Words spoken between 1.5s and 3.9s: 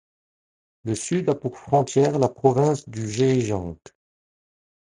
frontière la province du Zhejiang.